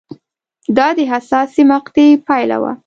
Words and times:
دا 0.77 0.87
د 0.97 0.99
حساسې 1.11 1.63
مقطعې 1.71 2.21
پایله 2.27 2.57
وه 2.61 2.71